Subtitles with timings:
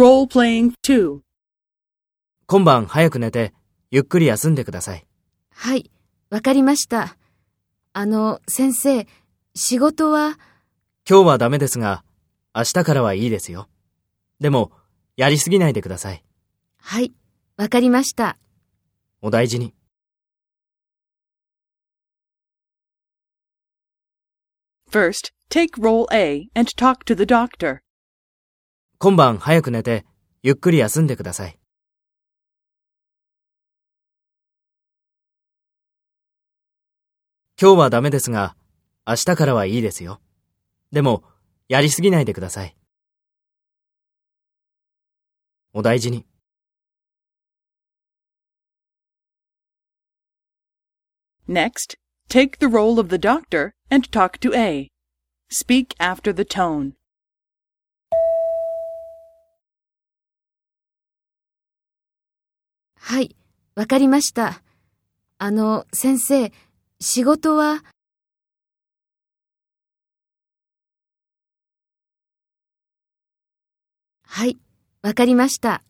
[0.00, 0.72] Role playing
[2.46, 3.52] 今晩早く寝て、
[3.90, 5.06] ゆっくり休んでください。
[5.52, 5.90] はい、
[6.30, 7.18] わかりました。
[7.92, 9.06] あの、先生、
[9.54, 10.38] 仕事は、
[11.06, 12.02] 今日はダメですが、
[12.54, 13.68] 明日からはいいですよ。
[14.40, 14.72] でも、
[15.18, 16.24] やりすぎないでください。
[16.78, 17.12] はい、
[17.58, 18.38] わかりました。
[19.20, 19.74] お大事に。
[24.90, 27.80] First, take role A and talk to the doctor.
[29.02, 30.04] 今晩早く寝て、
[30.42, 31.58] ゆっくり休んでください。
[37.58, 38.56] 今日はダメですが、
[39.06, 40.20] 明日からはいいですよ。
[40.92, 41.24] でも、
[41.66, 42.76] やりすぎないでください。
[45.72, 46.26] お大事に。
[51.48, 51.96] Next,
[52.28, 54.90] take the role of the doctor and talk to A.
[55.50, 56.99] Speak after the tone.
[63.10, 63.34] はい、
[63.74, 64.62] わかりました。
[65.38, 66.52] あの、先生、
[67.00, 67.82] 仕事は、
[74.22, 74.58] はい、
[75.02, 75.82] わかりました。